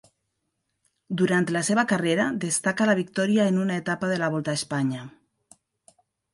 [1.21, 5.07] Durant la seva carrera destaca la victòria en una etapa de la Volta a Espanya.